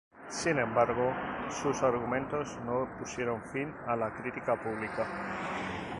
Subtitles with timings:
[0.29, 1.13] Sin embargo,
[1.61, 5.05] sus comentarios no pusieron fin a la crítica pública.